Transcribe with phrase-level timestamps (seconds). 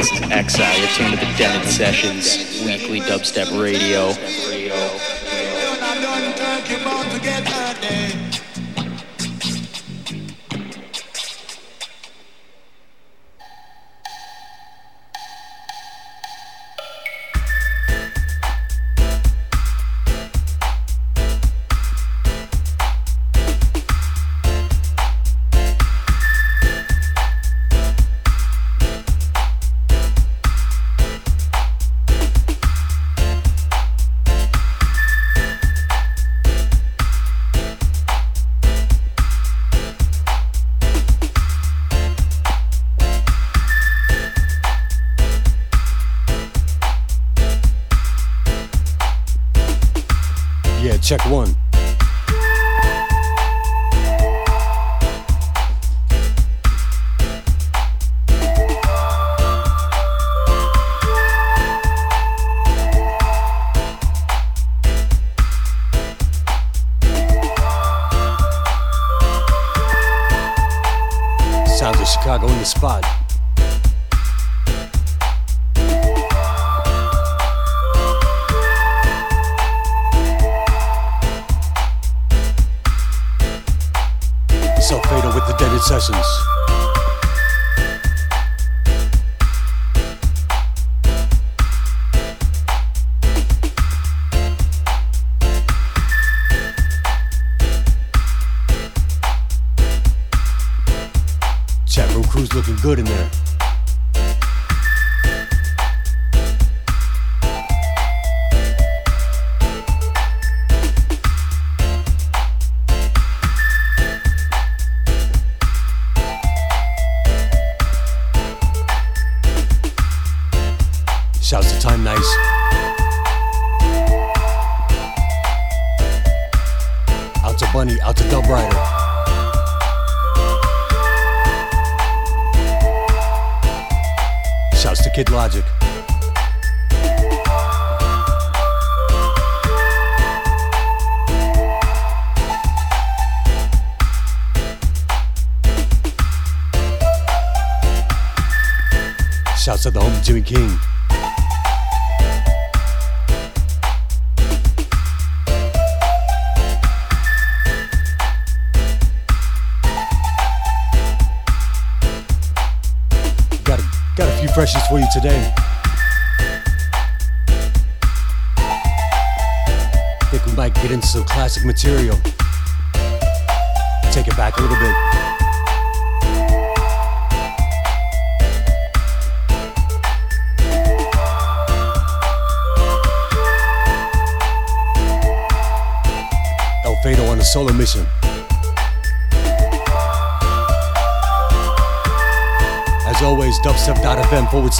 [0.00, 0.78] This is Exile.
[0.78, 4.14] You're tuned to the Denit Sessions, weekly dubstep radio.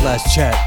[0.00, 0.59] slash chat.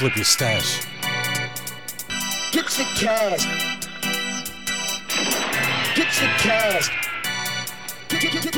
[0.00, 0.86] flip your stash.
[2.52, 3.44] Get the cash.
[5.94, 6.88] Get the cash.
[8.08, 8.54] Get, get,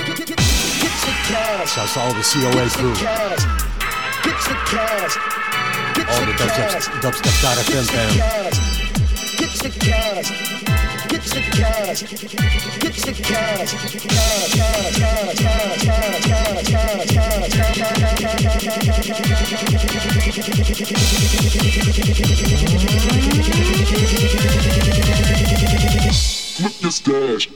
[1.26, 1.72] cash.
[1.72, 2.94] Shouts to all the COA crew.
[2.94, 5.16] Get the cash.
[5.96, 6.32] Get all the
[7.02, 8.12] dubstep.fm fam.
[9.36, 10.61] Get the cash
[11.32, 13.14] get your
[27.02, 27.51] cash.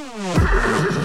[0.00, 1.03] Música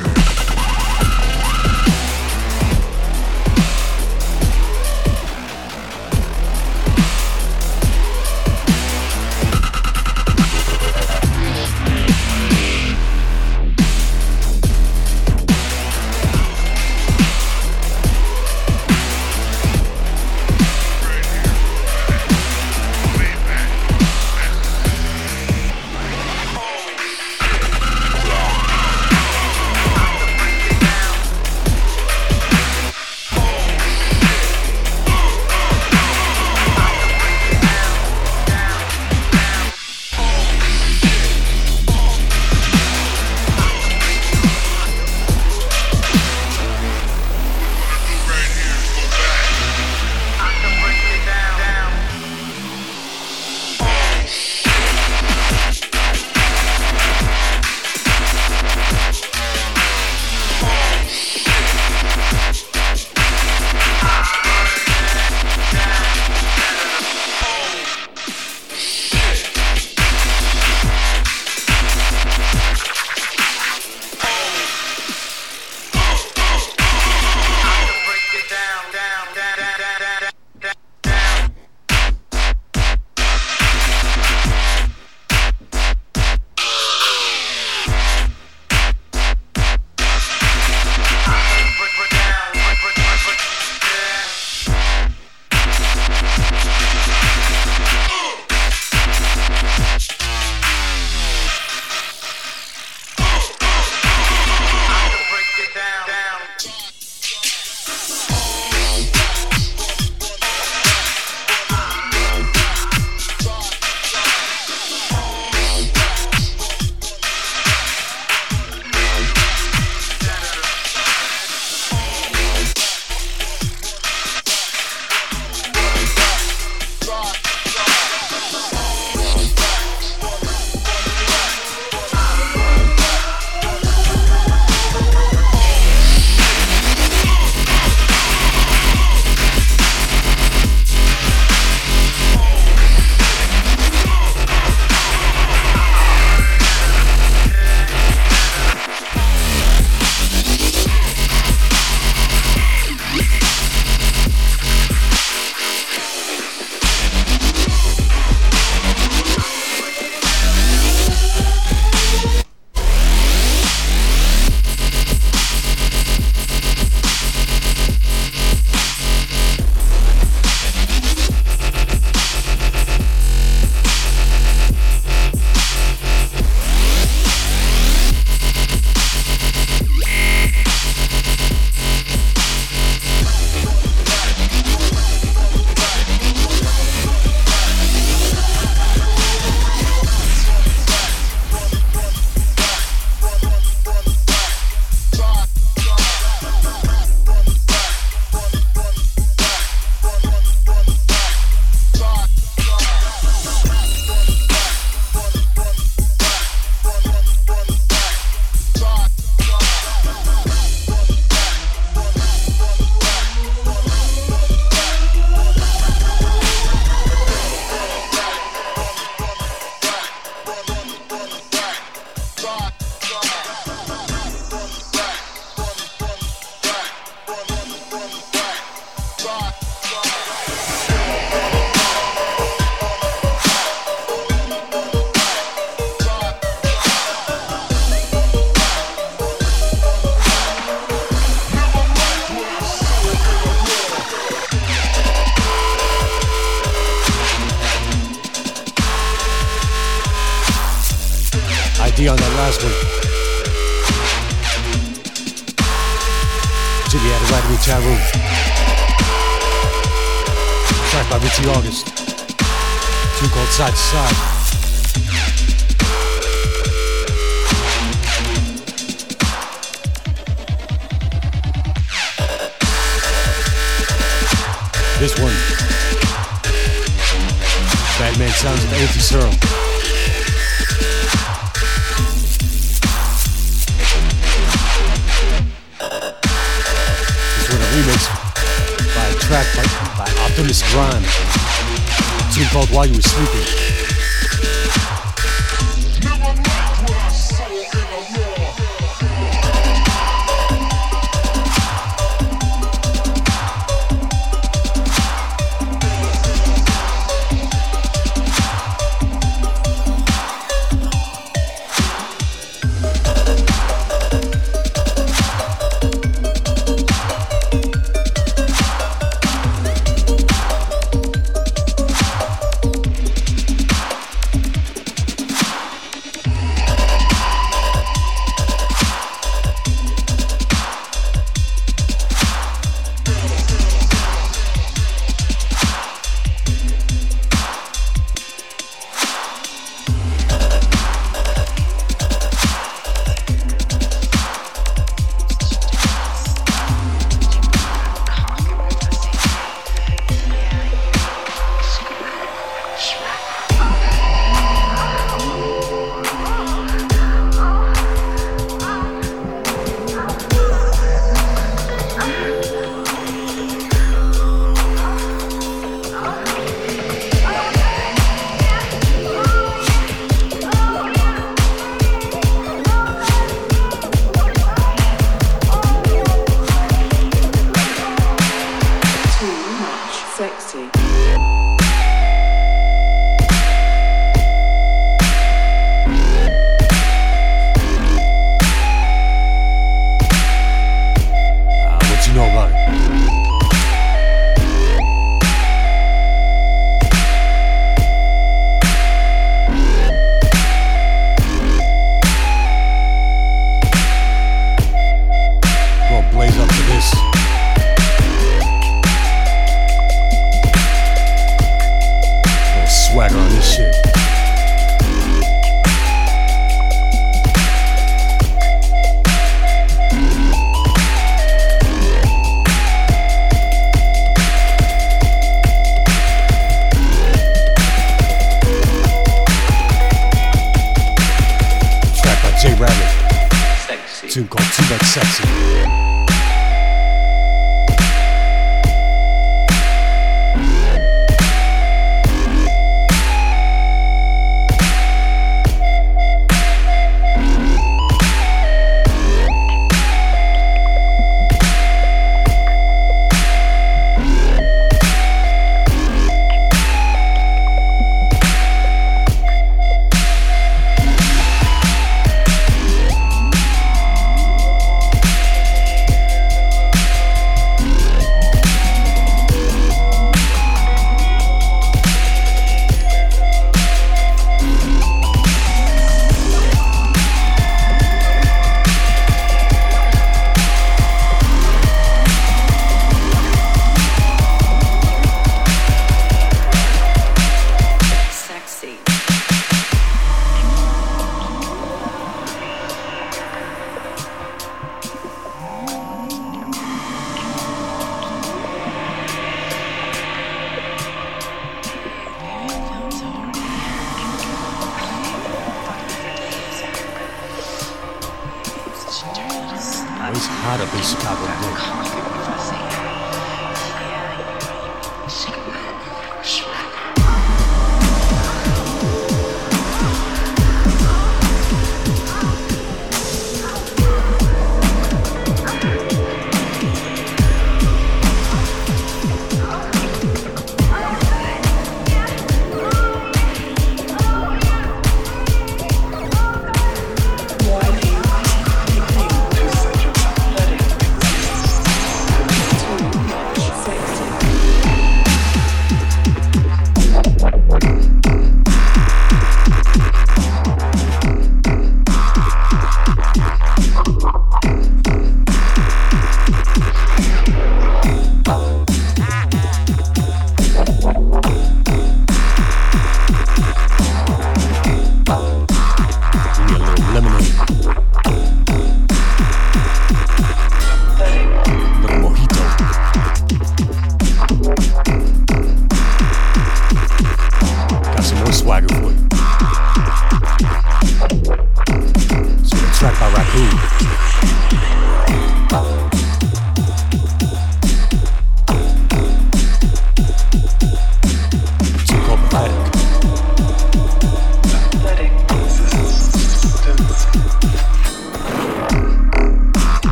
[380.16, 381.39] sexy.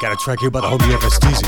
[0.00, 1.42] Got a track here by the homie FSTZ.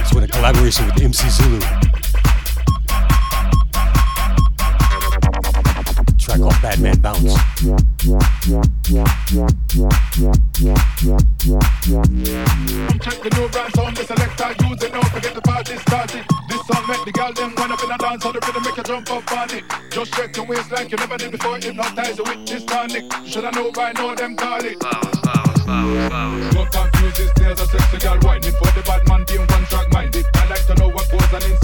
[0.00, 1.60] It's with a collaboration with MC Zulu.
[6.18, 7.34] Track called Bad Man Bounce.
[16.88, 19.10] Make the girl them run up in a dance, so the rhythm make you jump
[19.10, 19.64] up on it.
[19.90, 23.04] Just shake your waist like you never did before, hypnotize you with this tonic.
[23.26, 24.78] Should I know by now them call it?
[26.54, 29.90] Don't confuse this, there's a sexy girl whining for the bad man being one track
[29.92, 30.26] minded.
[30.34, 31.63] I like to know what goes on inside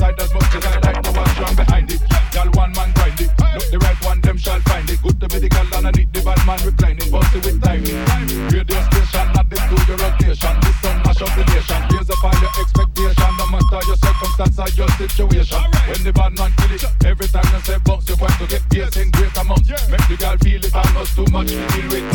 [15.20, 15.60] situation.
[15.88, 18.62] When the bad man kill it, every time you say box, you want to get
[18.70, 19.68] bass in great amounts.
[19.90, 22.10] Make the girl feel it almost too much to deal with.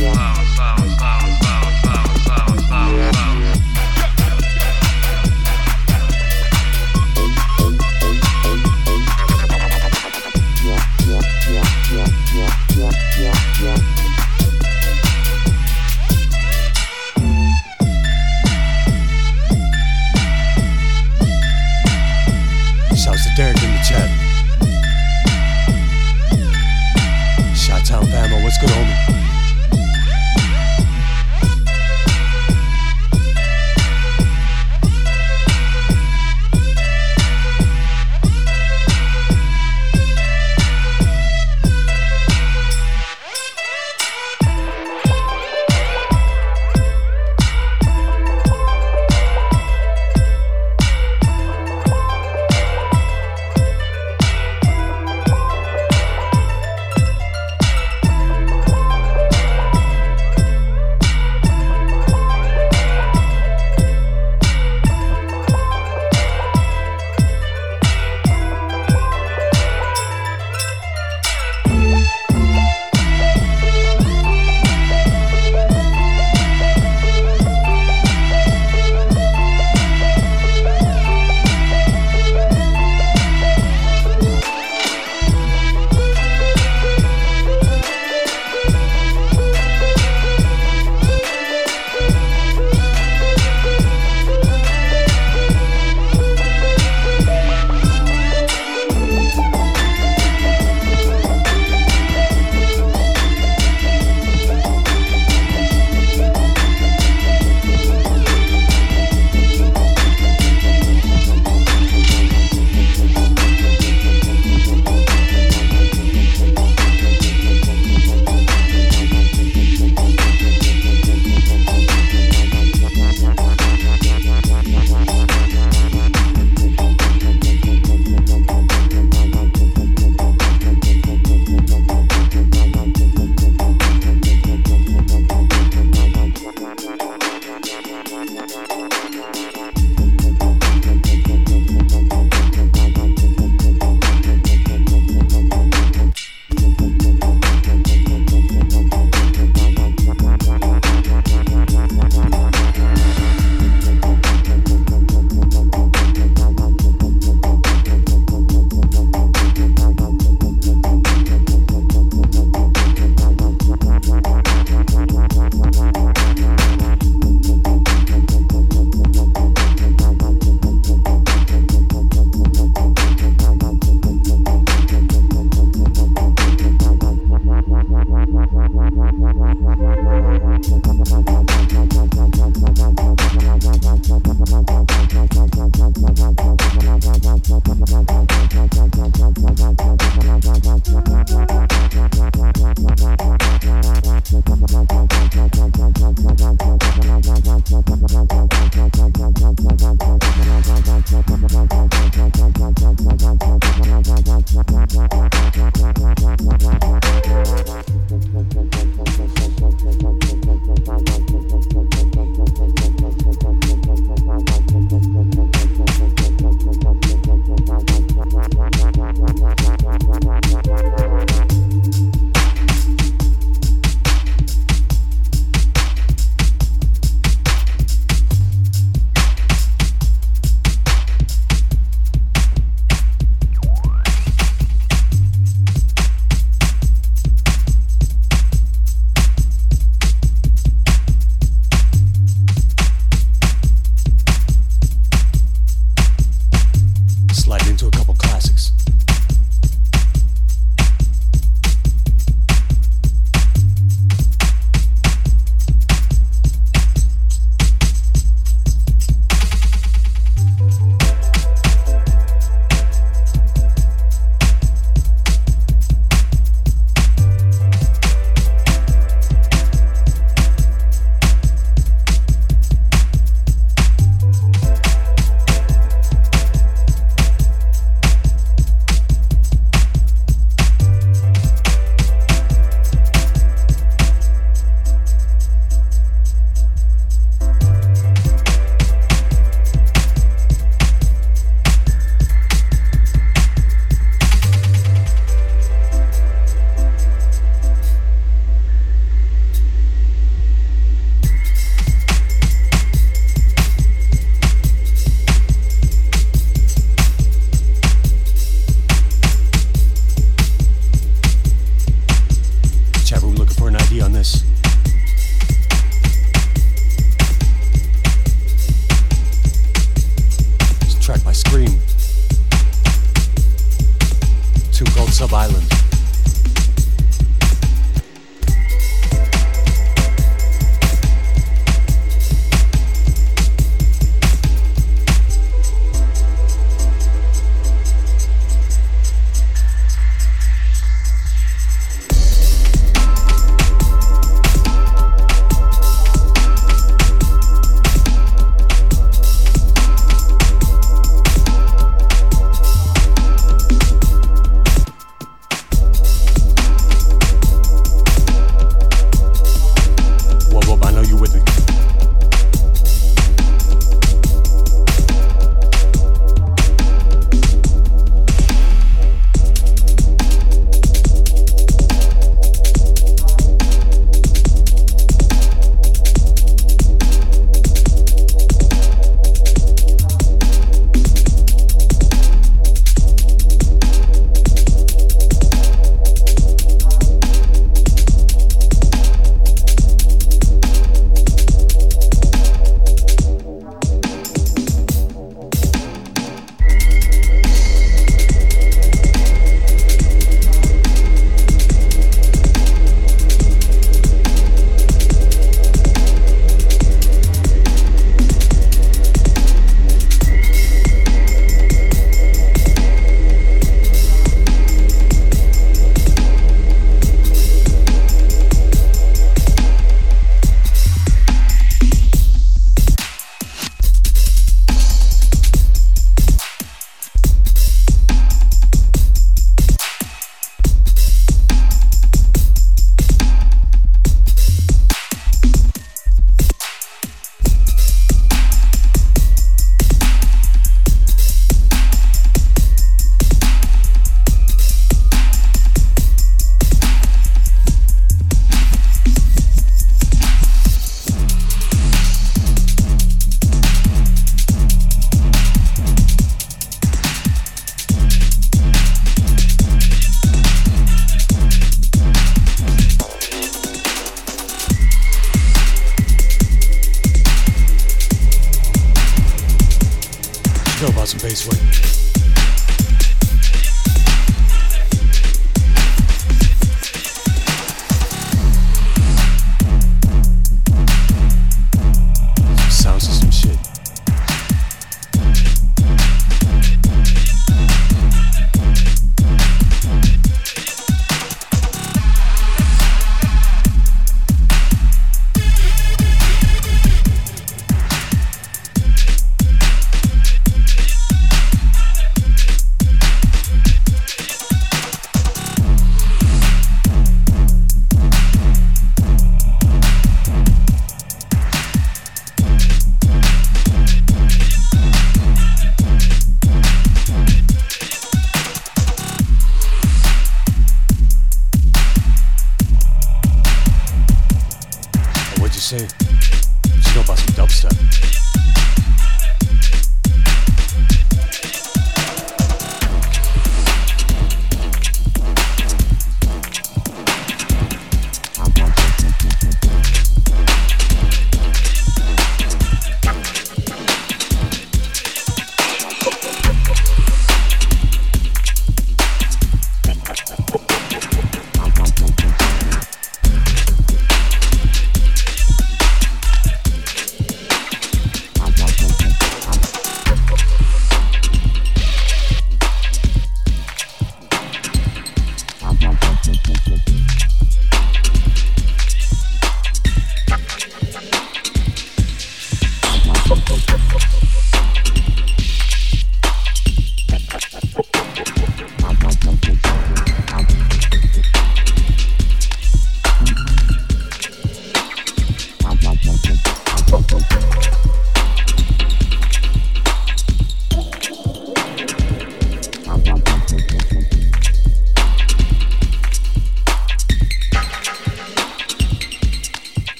[0.00, 0.79] Shouts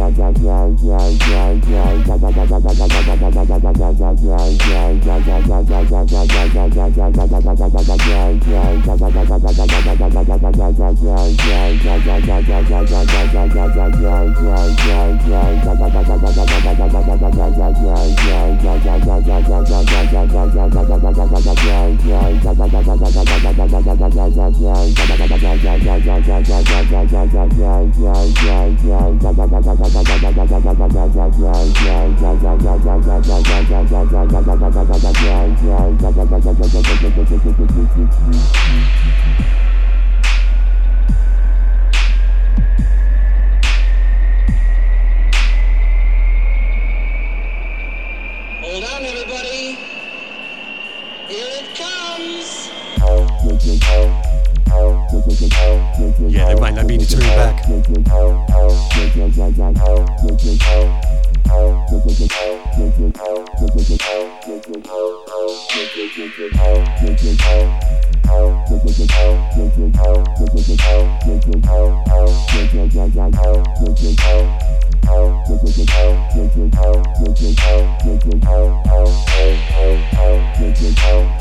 [0.00, 0.18] On
[29.80, 29.89] Earth.
[48.62, 49.78] Hold on, everybody.
[51.28, 52.70] Here it comes.
[55.30, 57.64] Yeah, they might not be the tune back.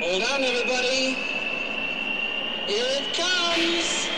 [0.00, 1.16] Hold on, everybody.
[2.66, 4.17] Here it comes.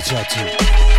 [0.00, 0.89] Rastas in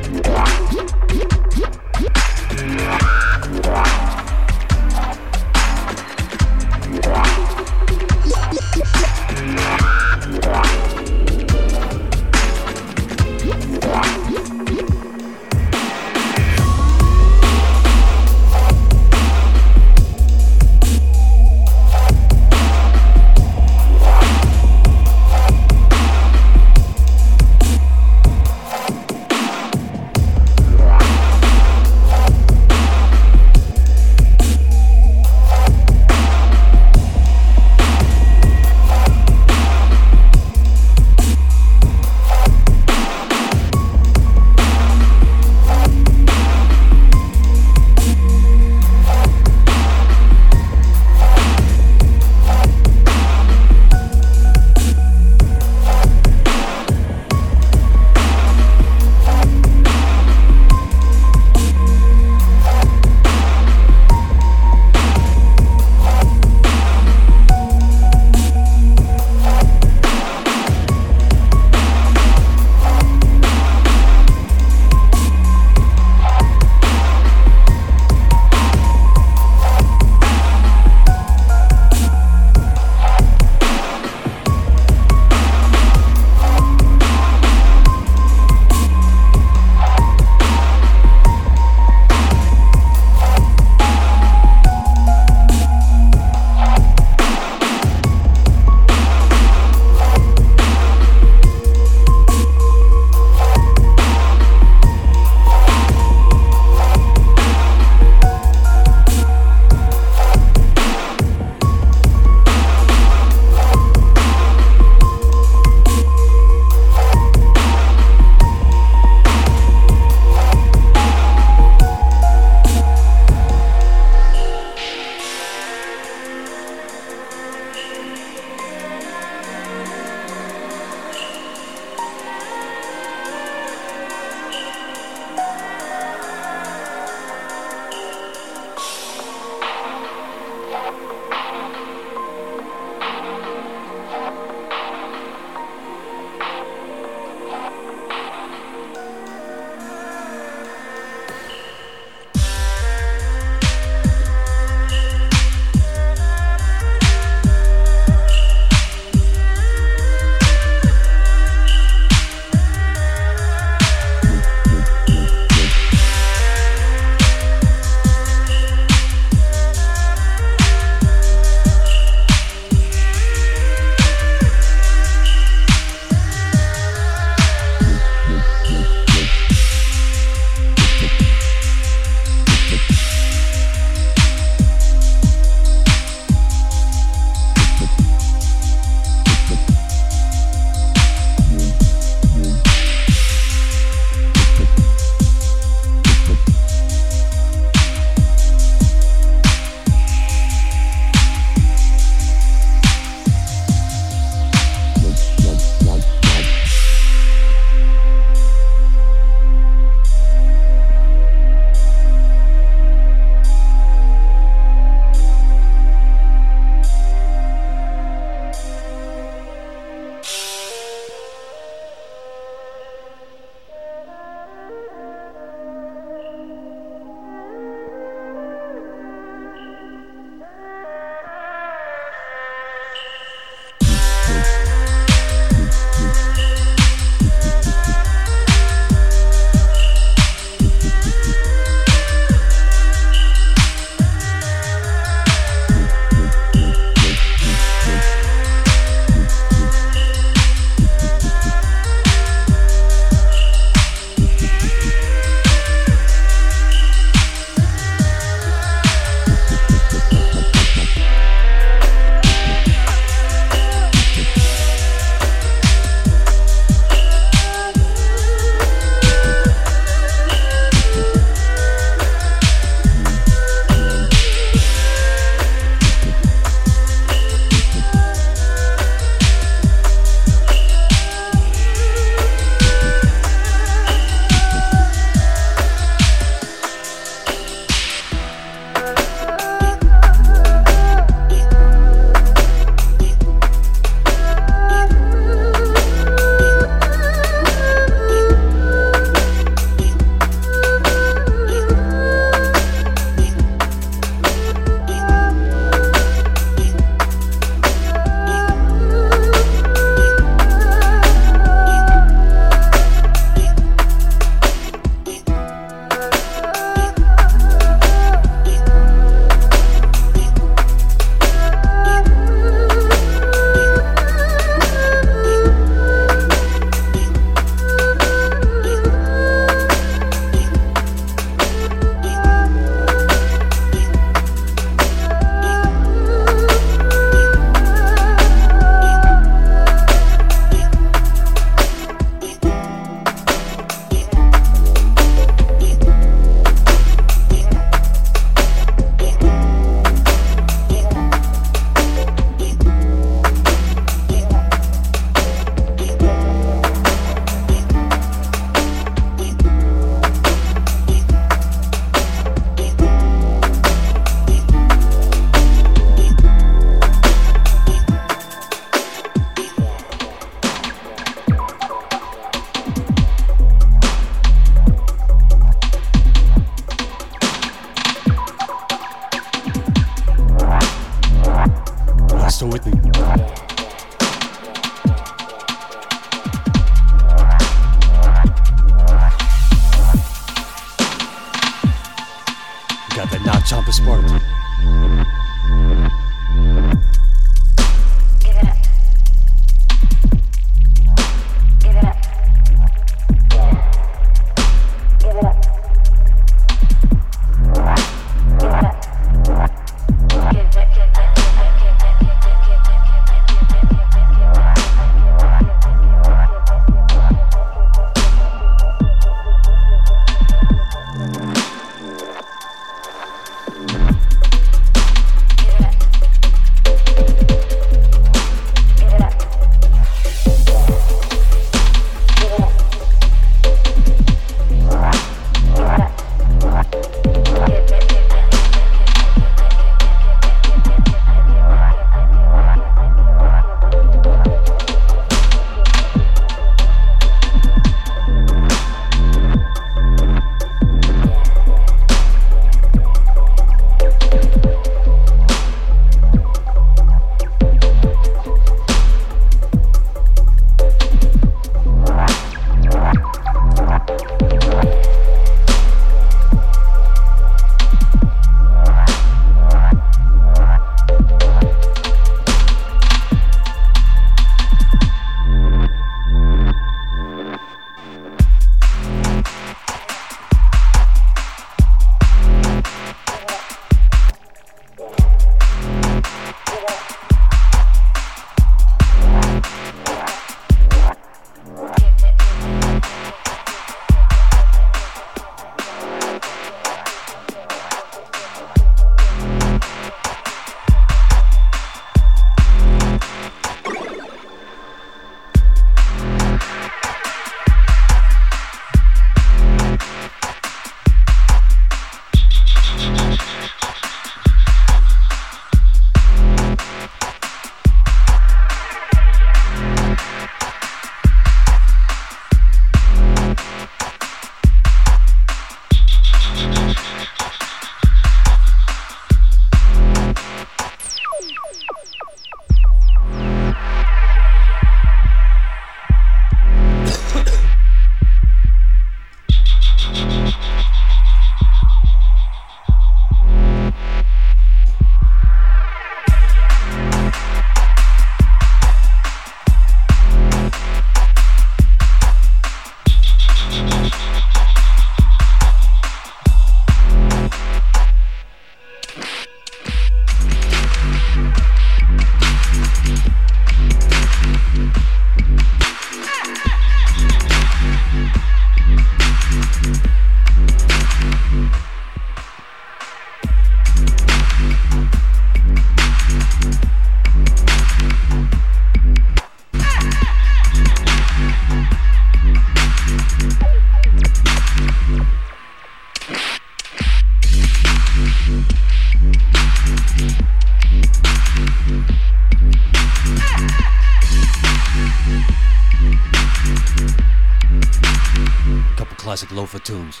[599.18, 600.00] classic Loefah tunes.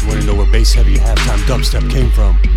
[0.00, 2.53] You wanna know where bass heavy halftime dubstep came from?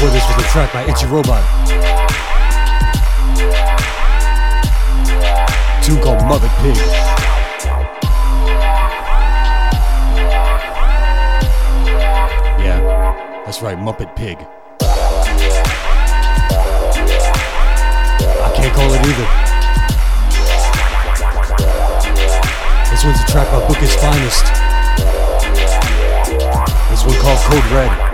[0.00, 1.44] before this was a track by Itchy Robot.
[5.84, 6.76] Two called Mother Pig.
[13.44, 14.38] That's right, Muppet Pig.
[18.40, 19.28] I can't call it either.
[22.90, 24.46] This one's a track by Book Finest.
[26.88, 28.09] This one called Code Red.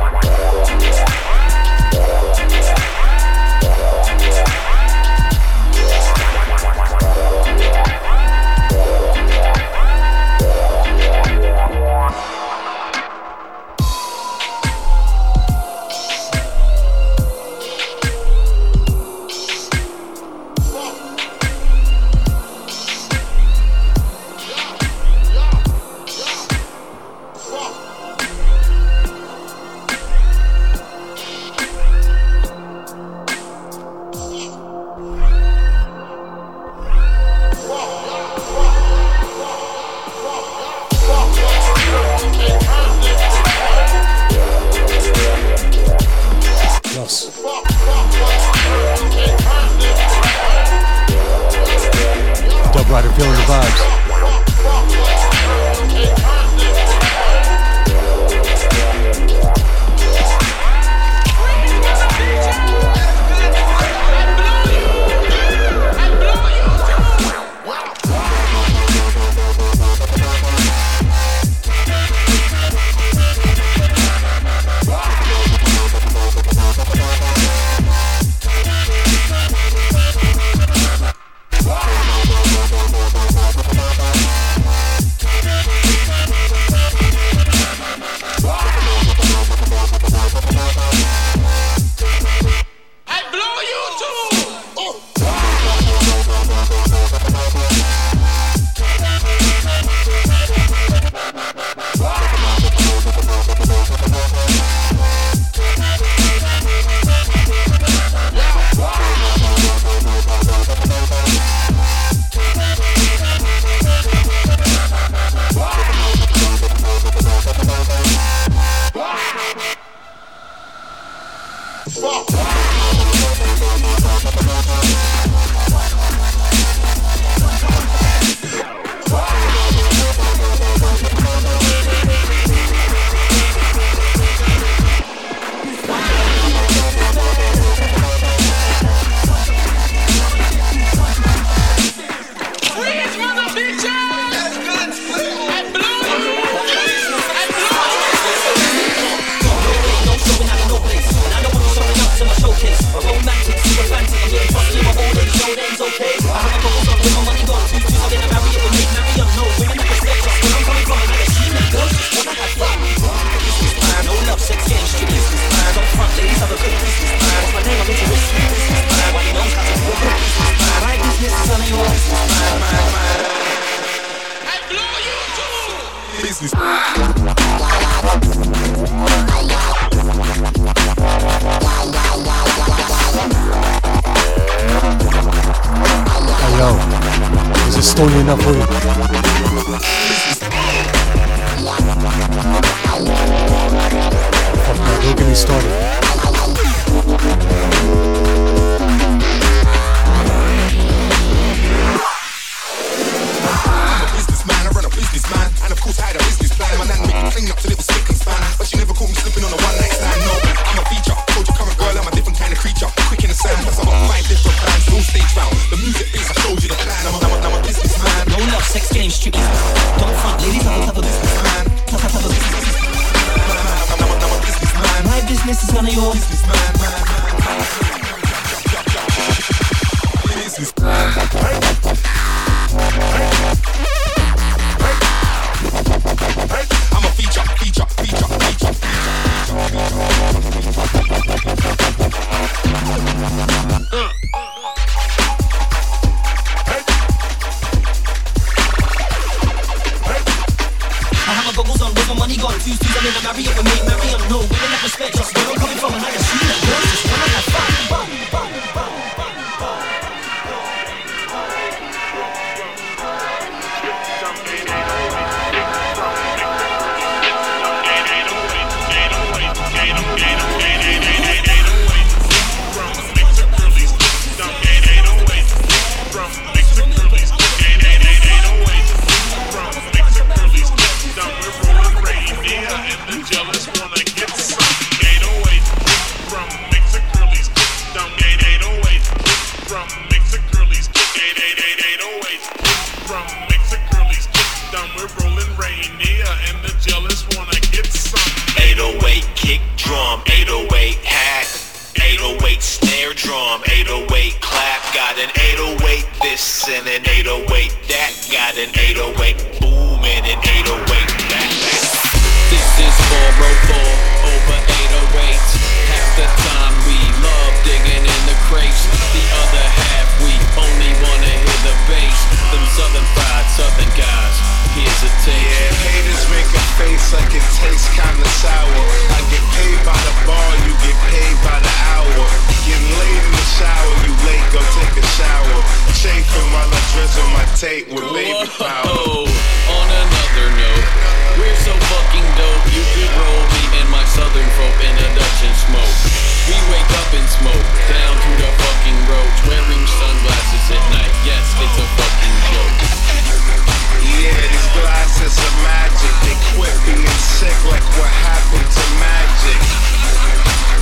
[357.16, 359.60] sick like what happened to magic.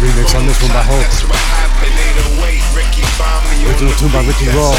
[0.02, 1.00] Remix on this one by Hope.
[1.00, 1.94] That's what happened,
[2.42, 3.64] 808, Ricky Bomby.
[3.70, 4.74] Original tune by Ricky Raw.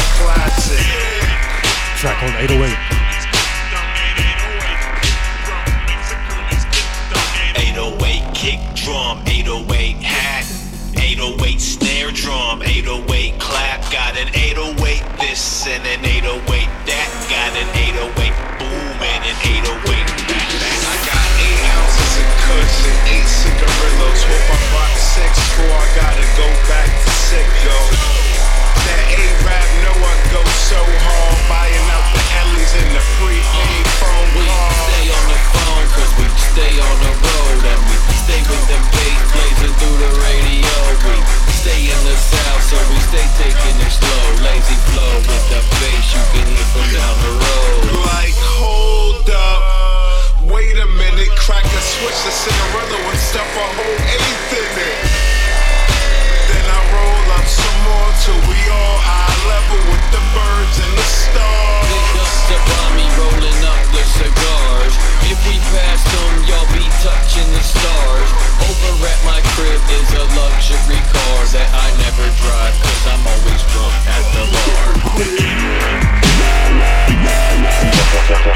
[1.98, 2.76] Track called 808.
[7.56, 8.34] 808.
[8.34, 10.44] kick drum, 808 hat,
[10.94, 17.68] 808 snare drum, 808 clap, got an 808 this and an 808 that, got an
[17.74, 19.95] 808 boom and an 808
[24.26, 27.88] trip, I bought six, four, I gotta go back to sick though.
[28.86, 34.28] That A-Rap know I go so hard, buying out the alleys in the prepaid phone
[34.34, 37.96] We stay on the phone, cause we stay on the road, and we
[38.26, 40.74] stay with them bass blazing through the radio.
[41.06, 41.16] We
[41.62, 44.22] stay in the south, so we stay taking it slow.
[44.42, 47.82] Lazy flow with the bass you can hear from down the road.
[48.10, 49.62] Like, hold up,
[50.50, 52.32] wait a minute, crack a switch to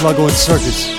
[0.00, 0.89] Sluggo and Circus.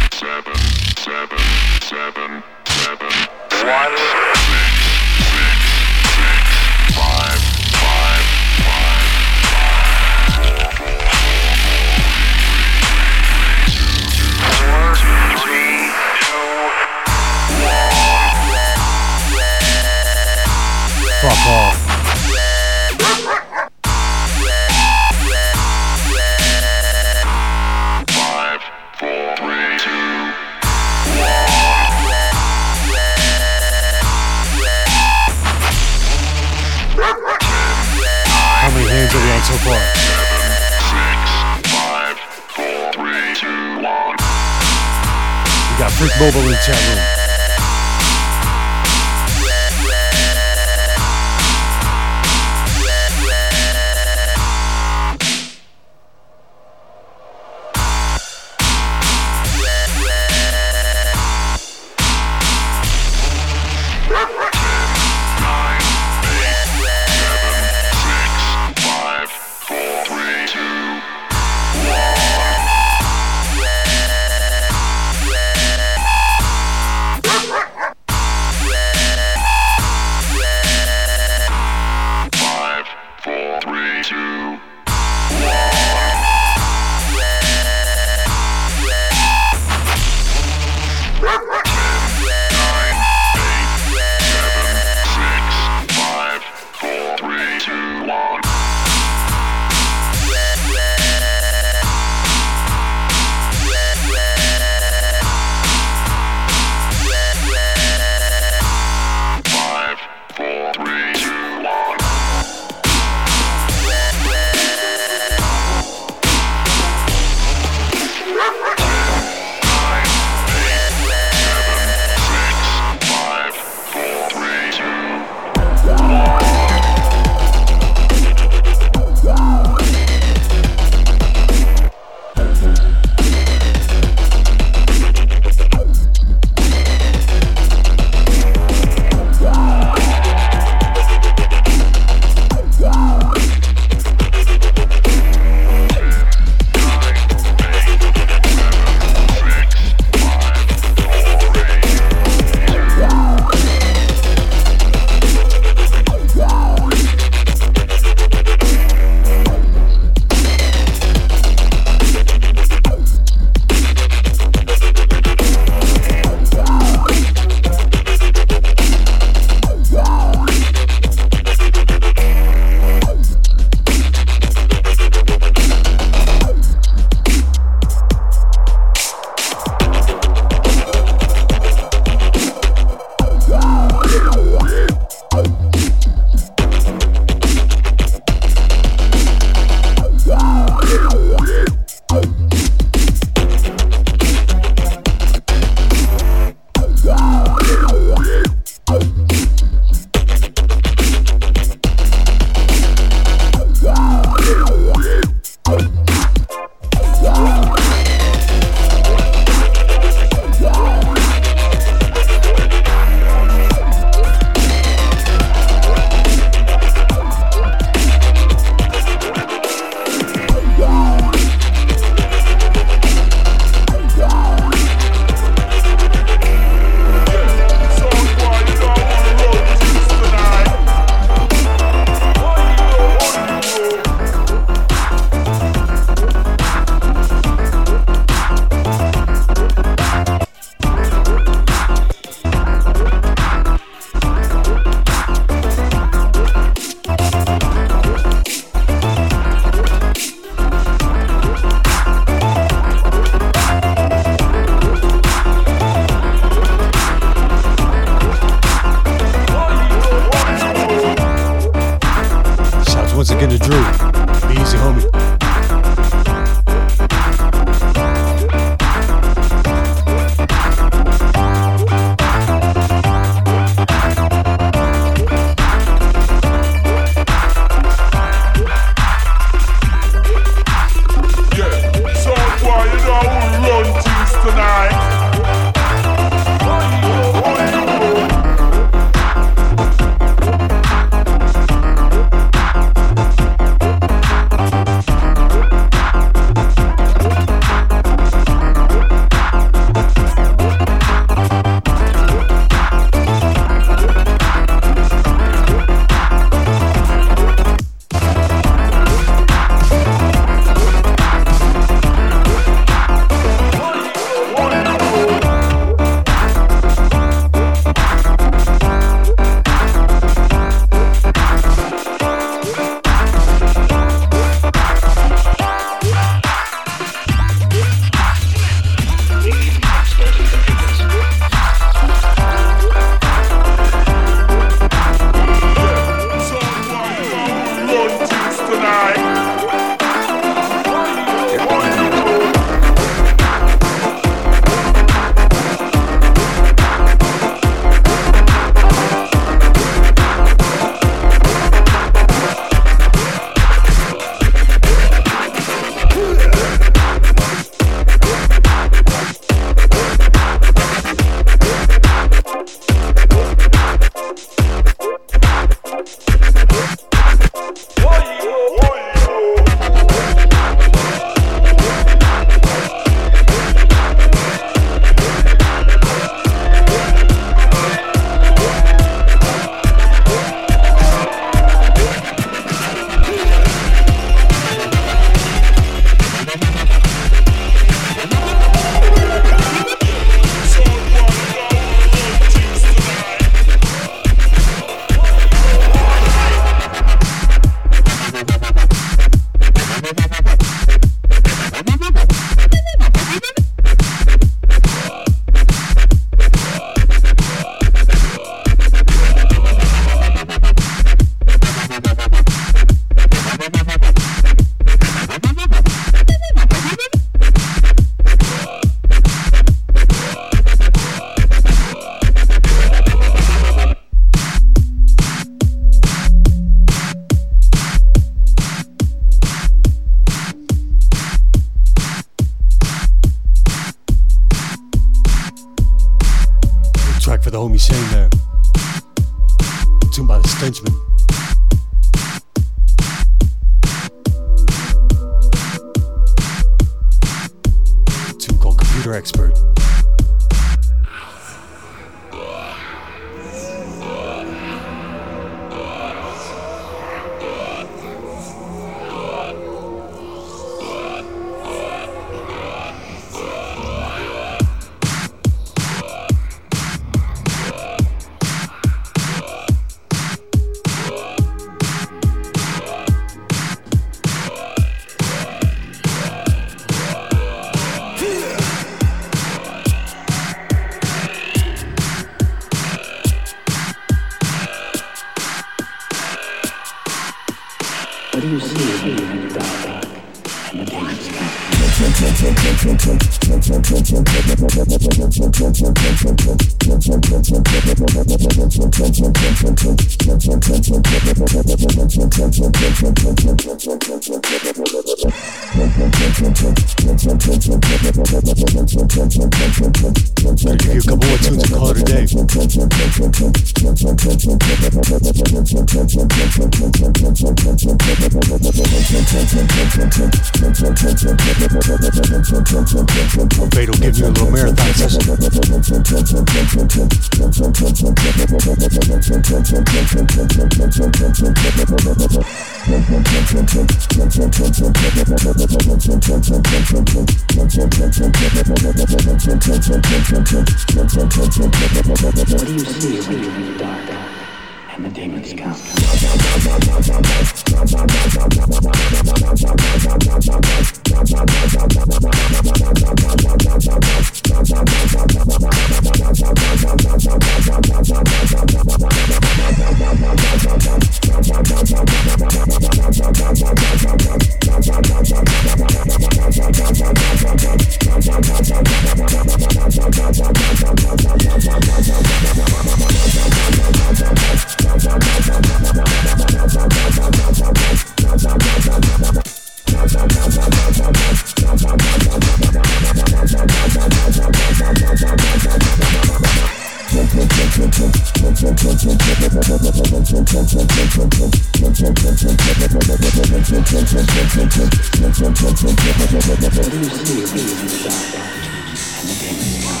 [599.21, 600.00] And the game is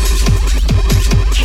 [0.00, 1.39] ちょっと待って。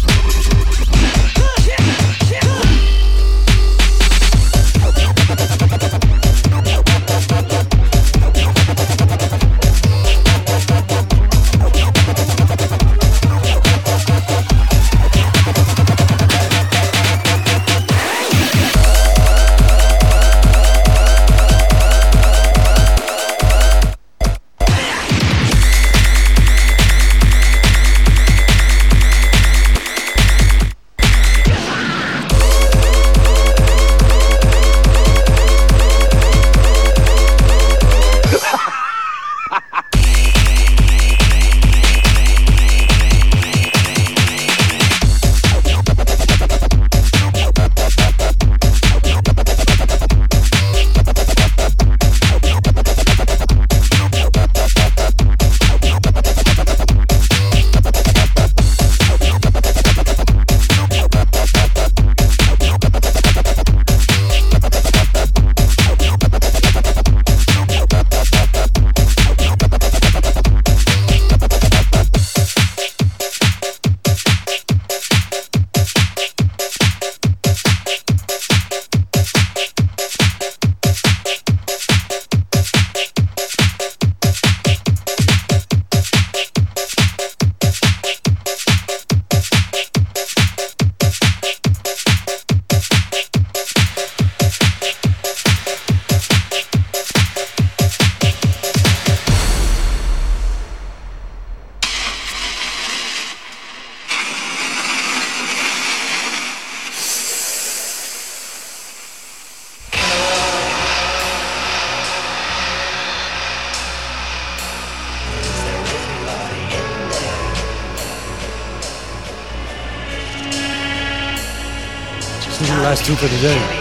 [123.05, 123.74] Two for the day.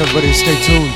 [0.00, 0.87] Everybody stay tuned.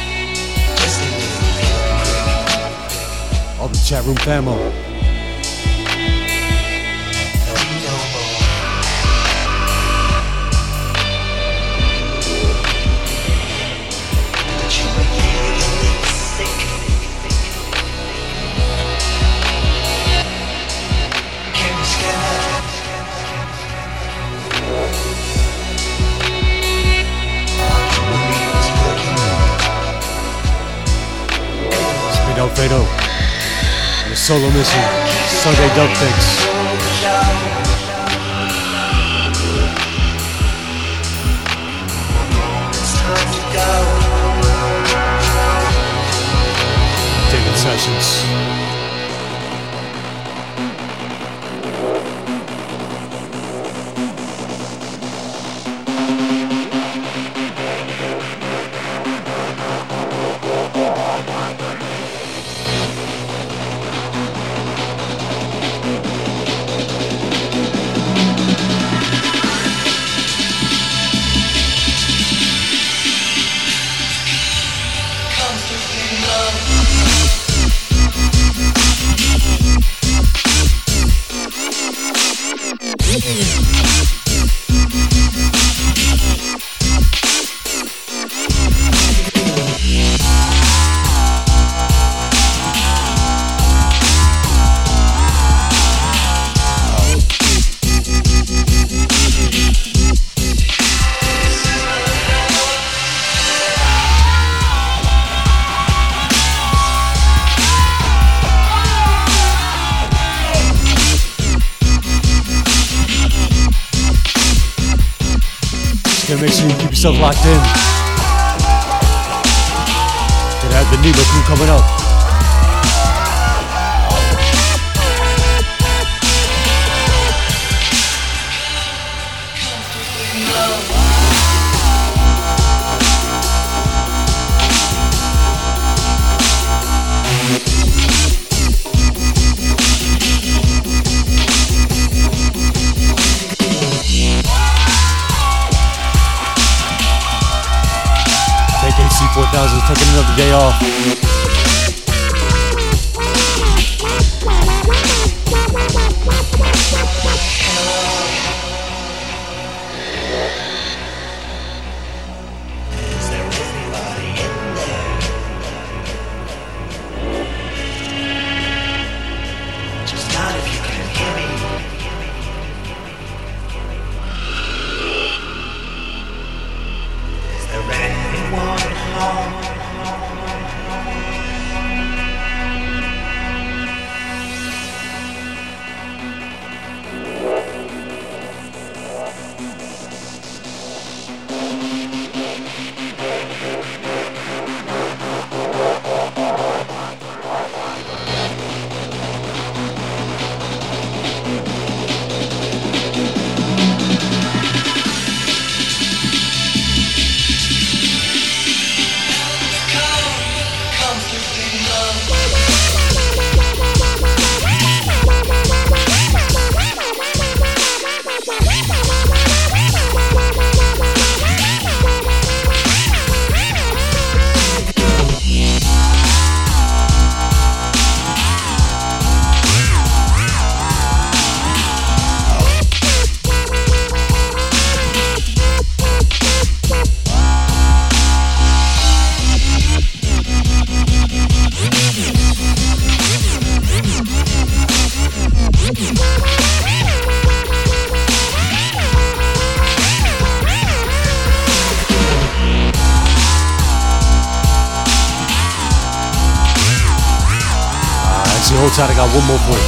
[258.95, 259.79] Tight, I got one more you.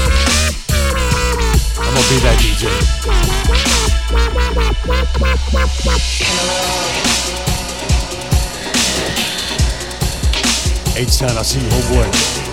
[1.78, 2.70] I'm gonna be that DJ.
[10.96, 12.43] H-Town, I see you, homeboy.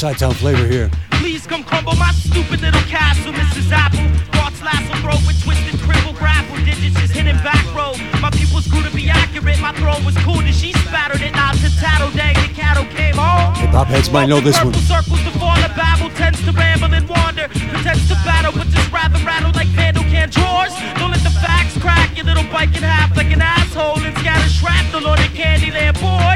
[0.00, 0.88] Chi-Town flavor here.
[1.20, 3.68] Please come crumble my stupid little castle, Mrs.
[3.68, 4.00] Apple.
[4.32, 6.56] Thoughts lasso throat with twisted cripple grapple.
[6.64, 7.92] Digits just hitting back row.
[8.16, 9.60] My pupils grew to be accurate.
[9.60, 11.36] My throne was cool and she spattered it.
[11.36, 13.52] Not to tattle, dang, the cattle came home.
[13.60, 14.72] Hip hop heads might know this one.
[14.72, 17.52] Circles to fall, babble tends to ramble and wander.
[17.52, 20.72] Pretends to battle, but just rather rattle like vandal can drawers.
[20.96, 24.48] Don't let the facts crack your little bike in half like an asshole and scatter
[24.48, 26.29] shrapnel on the Candyland board.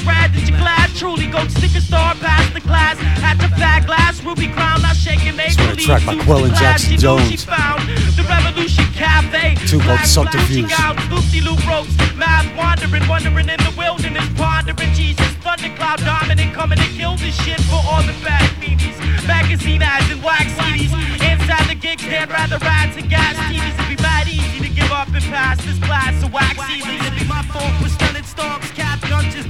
[0.00, 2.96] It's rad that you glad truly go stick a star past the class.
[3.20, 5.84] Had to fat glass, ruby crown, not shaking make believe.
[5.84, 7.44] track by Quellen Jackson Jones.
[7.44, 9.60] The Revolution Cafe.
[9.68, 10.72] Two called Subterfuge.
[11.44, 15.28] Loop ropes, math wandering, wandering in the wilderness, pondering Jesus.
[15.44, 18.96] Thundercloud dominant, coming to kill this shit for all the bad meanies.
[19.28, 20.96] Magazine ads and wax CDs.
[21.20, 23.76] Inside the gigs, they'd rather and gas TVs.
[23.76, 27.04] It'd be mad easy to give up and pass this class of wax CDs.
[27.04, 29.49] It'd be my fault for stunning stalks, cap guns, just bad teaching.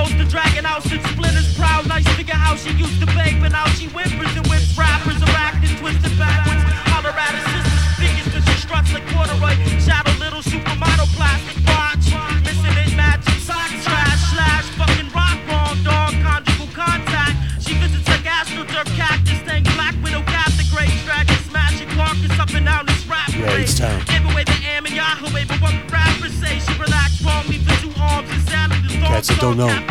[0.00, 1.86] close to dragging out since splinters proud.
[1.86, 5.36] Nice figure how she used to beg, but now she whimpers and whips rappers are
[5.36, 6.64] acting twisted backwards.
[6.88, 9.54] Holler at her sister's fingers cause she struts like corduroy.
[9.84, 12.06] Shadow little supermodel plastic watch.
[12.48, 17.36] Missing his matching sock trash slash fucking rock wrong dog conjugal contact.
[17.60, 22.48] She visits like astroturf cactus thing black widow cap the great dragon smashing carcass up
[22.56, 23.28] and down this rap.
[23.36, 24.00] Yeah, it's time.
[24.08, 27.92] Gave away the am and Yahoo, but what rappers say she relaxed wrongly for two
[28.00, 29.12] arms and saddled the dog.
[29.12, 29.89] Cats that don't know.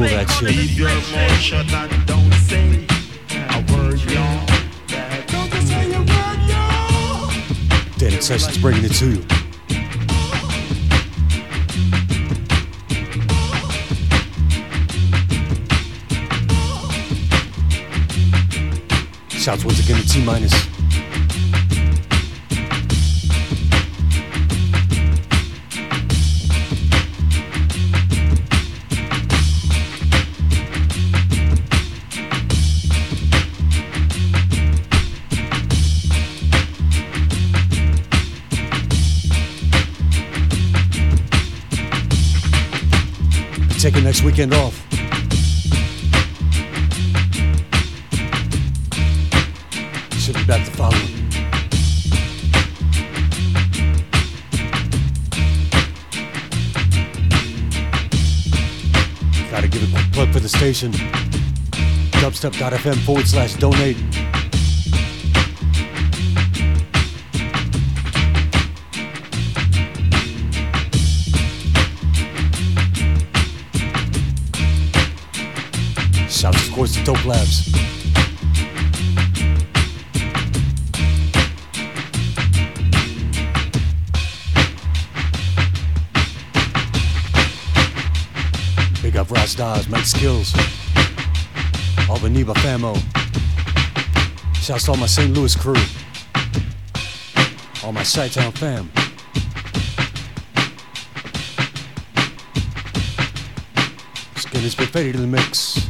[0.00, 0.54] Google that shit.
[0.54, 2.86] Keep your mouth shut and don't say
[3.50, 4.46] a word, y'all.
[5.26, 7.98] Don't just say a word, yo.
[7.98, 9.22] Dated Sessions bringing it to you.
[19.28, 20.69] Shouts once again to T minus.
[44.40, 44.74] Weekend off.
[50.18, 51.20] Should be back the following.
[59.50, 60.92] Gotta give a quick plug for the station.
[62.22, 63.96] Dubstep.fm forward slash donate.
[76.80, 77.66] towards the Dope Labs.
[89.02, 90.54] Big up Rastas, Stars, Mike Skills,
[92.08, 92.96] all the Neva Famo.
[94.54, 95.34] Shouts to all my St.
[95.34, 95.74] Louis crew,
[97.84, 98.90] all my Chi-Town fam.
[104.36, 105.89] Skin has been faded in the mix.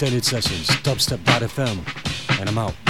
[0.00, 2.89] Daily sessions, dubstep.fm, and I'm out.